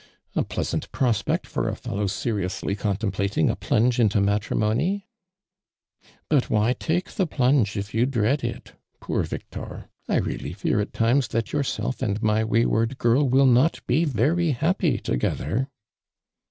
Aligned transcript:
"A 0.35 0.43
plea 0.43 0.63
sant 0.63 0.91
prospect 0.91 1.45
ior 1.55 1.67
a 1.69 1.75
fellow 1.75 2.07
seriously 2.07 2.75
contem 2.75 3.11
plating 3.13 3.51
a 3.51 3.55
plunge 3.55 3.99
into 3.99 4.19
matrimony 4.19 5.05
!"'"But 6.27 6.49
why 6.49 6.73
take 6.73 7.11
the 7.11 7.27
plunge 7.27 7.77
if 7.77 7.93
you 7.93 8.07
dread 8.07 8.43
it, 8.43 8.73
poor 8.99 9.21
Victor? 9.21 9.89
I 10.09 10.15
really 10.17 10.55
fenr 10.55 10.81
at 10.81 10.93
times 10.93 11.27
that 11.27 11.53
yourself 11.53 12.01
and 12.01 12.19
my 12.23 12.43
wayward 12.43 12.97
girl 12.97 13.29
will 13.29 13.45
not 13.45 13.79
be 13.85 14.03
very 14.03 14.49
happy 14.53 14.97
togetlier." 14.99 15.67